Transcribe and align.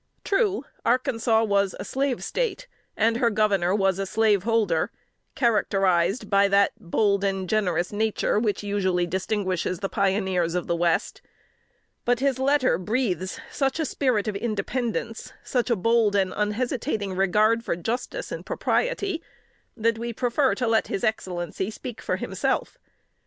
True, 0.23 0.65
Arkansas 0.83 1.43
was 1.43 1.75
a 1.79 1.85
slave 1.85 2.23
State, 2.23 2.65
and 2.97 3.17
her 3.17 3.29
Governor 3.29 3.75
was 3.75 3.99
a 3.99 4.07
slaveholder, 4.07 4.89
characterized 5.35 6.27
by 6.27 6.47
that 6.47 6.71
bold 6.79 7.23
and 7.23 7.47
generous 7.47 7.93
nature 7.93 8.39
which 8.39 8.63
usually 8.63 9.05
distinguishes 9.05 9.77
the 9.77 9.89
pioneers 9.89 10.55
of 10.55 10.65
the 10.65 10.75
West; 10.75 11.21
but 12.03 12.19
his 12.19 12.39
letter 12.39 12.79
breathes 12.79 13.39
such 13.51 13.79
a 13.79 13.85
spirit 13.85 14.27
of 14.27 14.35
independence, 14.35 15.33
such 15.43 15.69
a 15.69 15.75
bold 15.75 16.15
and 16.15 16.33
unhesitating 16.35 17.13
regard 17.13 17.63
for 17.63 17.75
justice 17.75 18.31
and 18.31 18.43
propriety, 18.43 19.21
that 19.77 19.99
we 19.99 20.11
prefer 20.13 20.55
to 20.55 20.65
let 20.67 20.87
his 20.87 21.03
Excellency 21.03 21.69
speak 21.69 22.01
for 22.01 22.15
himself. 22.15 22.79